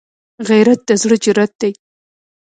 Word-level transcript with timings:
غیرت 0.49 0.79
د 0.87 0.91
زړه 1.01 1.15
جرأت 1.23 1.51
دی 1.61 1.71